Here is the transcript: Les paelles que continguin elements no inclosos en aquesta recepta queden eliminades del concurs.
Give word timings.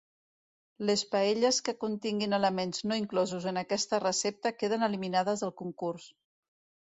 Les 0.89 1.01
paelles 1.09 1.59
que 1.67 1.75
continguin 1.83 2.33
elements 2.37 2.81
no 2.93 2.97
inclosos 3.01 3.45
en 3.53 3.61
aquesta 3.63 4.01
recepta 4.05 4.55
queden 4.63 4.89
eliminades 4.89 5.45
del 5.47 5.55
concurs. 5.63 6.11